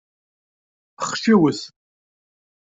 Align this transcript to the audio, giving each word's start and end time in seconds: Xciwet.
Xciwet. 1.09 1.61